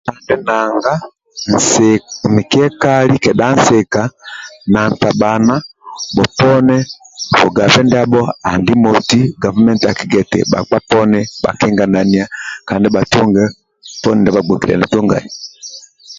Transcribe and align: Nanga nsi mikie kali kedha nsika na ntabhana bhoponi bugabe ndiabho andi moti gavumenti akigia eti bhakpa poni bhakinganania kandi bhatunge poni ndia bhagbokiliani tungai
Nanga 0.47 0.93
nsi 1.55 1.89
mikie 2.35 2.65
kali 2.81 3.15
kedha 3.23 3.47
nsika 3.55 4.01
na 4.73 4.81
ntabhana 4.91 5.55
bhoponi 6.15 6.77
bugabe 7.39 7.79
ndiabho 7.83 8.21
andi 8.49 8.73
moti 8.83 9.19
gavumenti 9.43 9.83
akigia 9.87 10.21
eti 10.23 10.39
bhakpa 10.51 10.77
poni 10.89 11.19
bhakinganania 11.43 12.25
kandi 12.67 12.87
bhatunge 12.95 13.43
poni 14.01 14.17
ndia 14.21 14.35
bhagbokiliani 14.35 14.85
tungai 14.91 15.25